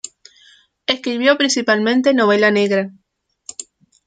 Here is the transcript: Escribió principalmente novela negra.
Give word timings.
Escribió 0.87 1.37
principalmente 1.37 2.15
novela 2.15 2.49
negra. 2.49 2.89